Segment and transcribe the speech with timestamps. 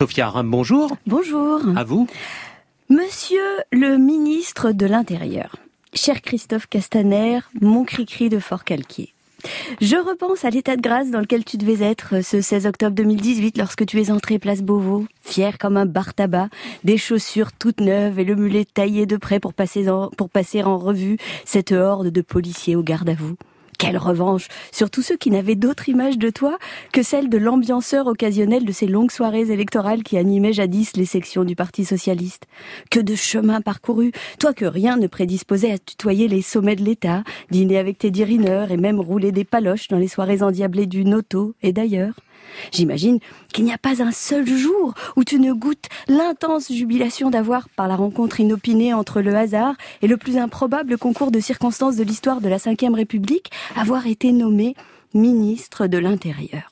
[0.00, 0.96] Sophia bonjour.
[1.06, 1.60] Bonjour.
[1.76, 2.06] À vous.
[2.88, 5.56] Monsieur le ministre de l'Intérieur,
[5.92, 9.12] cher Christophe Castaner, mon cri-cri de Fort-Calquier.
[9.82, 13.58] Je repense à l'état de grâce dans lequel tu devais être ce 16 octobre 2018
[13.58, 16.48] lorsque tu es entré place Beauvau, fier comme un bar tabac,
[16.82, 19.84] des chaussures toutes neuves et le mulet taillé de près pour passer
[20.16, 23.36] pour passer en revue cette horde de policiers au garde à vous.
[23.80, 26.58] Quelle revanche sur tous ceux qui n'avaient d'autre image de toi
[26.92, 31.44] que celle de l'ambianceur occasionnel de ces longues soirées électorales qui animaient jadis les sections
[31.44, 32.44] du Parti socialiste.
[32.90, 37.24] Que de chemin parcouru, toi que rien ne prédisposait à tutoyer les sommets de l'État,
[37.50, 41.54] dîner avec tes dirineurs et même rouler des paloches dans les soirées endiablées du Noto
[41.62, 42.16] et d'ailleurs.
[42.72, 43.18] J'imagine
[43.52, 47.88] qu'il n'y a pas un seul jour où tu ne goûtes l'intense jubilation d'avoir, par
[47.88, 52.40] la rencontre inopinée entre le hasard et le plus improbable concours de circonstances de l'histoire
[52.40, 54.74] de la Ve République, avoir été nommé
[55.14, 56.70] ministre de l'Intérieur.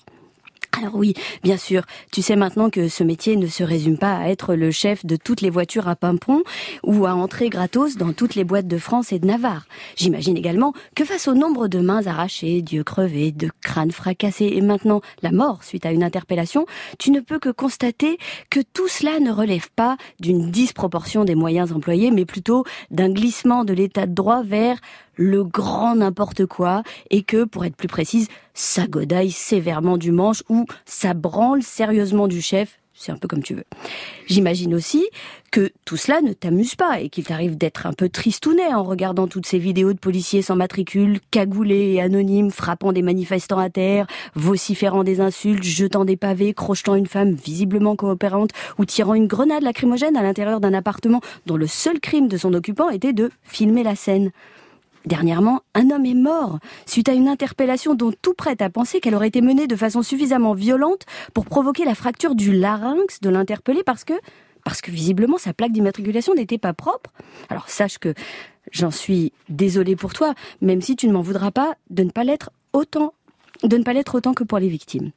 [0.80, 1.82] Alors oui, bien sûr,
[2.12, 5.16] tu sais maintenant que ce métier ne se résume pas à être le chef de
[5.16, 6.44] toutes les voitures à pimpon
[6.84, 9.66] ou à entrer gratos dans toutes les boîtes de France et de Navarre.
[9.96, 14.60] J'imagine également que face au nombre de mains arrachées, d'yeux crevés, de crânes fracassés et
[14.60, 16.64] maintenant la mort suite à une interpellation,
[17.00, 18.16] tu ne peux que constater
[18.48, 22.62] que tout cela ne relève pas d'une disproportion des moyens employés, mais plutôt
[22.92, 24.78] d'un glissement de l'état de droit vers
[25.18, 30.42] le grand n'importe quoi et que, pour être plus précise, ça godaille sévèrement du manche
[30.48, 33.64] ou ça branle sérieusement du chef c'est un peu comme tu veux.
[34.26, 35.08] J'imagine aussi
[35.52, 39.28] que tout cela ne t'amuse pas et qu'il t'arrive d'être un peu tristounet en regardant
[39.28, 44.08] toutes ces vidéos de policiers sans matricule, cagoulés et anonymes, frappant des manifestants à terre,
[44.34, 49.62] vociférant des insultes, jetant des pavés, crochetant une femme visiblement coopérante ou tirant une grenade
[49.62, 53.84] lacrymogène à l'intérieur d'un appartement dont le seul crime de son occupant était de filmer
[53.84, 54.32] la scène.
[55.06, 59.14] Dernièrement, un homme est mort suite à une interpellation dont tout prête à penser qu'elle
[59.14, 63.82] aurait été menée de façon suffisamment violente pour provoquer la fracture du larynx de l'interpellé
[63.84, 64.14] parce que,
[64.64, 67.10] parce que visiblement sa plaque d'immatriculation n'était pas propre.
[67.48, 68.14] Alors sache que
[68.72, 72.24] j'en suis désolée pour toi, même si tu ne m'en voudras pas de ne pas
[72.24, 73.14] l'être autant,
[73.62, 75.10] de ne pas l'être autant que pour les victimes.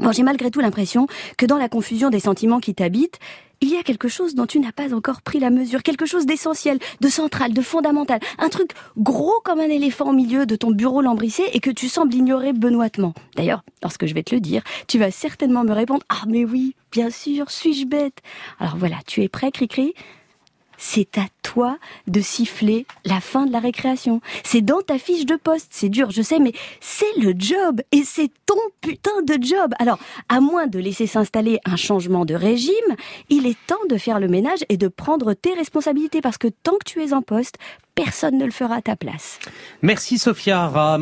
[0.00, 1.06] Bon, j'ai malgré tout l'impression
[1.36, 3.18] que dans la confusion des sentiments qui t'habitent,
[3.60, 6.26] il y a quelque chose dont tu n'as pas encore pris la mesure, quelque chose
[6.26, 10.70] d'essentiel, de central, de fondamental, un truc gros comme un éléphant au milieu de ton
[10.70, 13.14] bureau lambrissé et que tu sembles ignorer benoîtement.
[13.36, 16.74] D'ailleurs, lorsque je vais te le dire, tu vas certainement me répondre Ah mais oui,
[16.90, 18.20] bien sûr, suis-je bête?
[18.58, 19.94] Alors voilà, tu es prêt, Cricri?
[20.80, 24.20] C'est à toi de siffler la fin de la récréation.
[24.42, 28.02] C'est dans ta fiche de poste, c'est dur, je sais, mais c'est le job et
[28.04, 29.72] c'est ton putain de job.
[29.78, 29.98] Alors,
[30.28, 32.72] à moins de laisser s'installer un changement de régime,
[33.28, 36.76] il est temps de faire le ménage et de prendre tes responsabilités parce que tant
[36.78, 37.56] que tu es en poste,
[37.94, 39.38] personne ne le fera à ta place.
[39.82, 40.66] Merci Sophia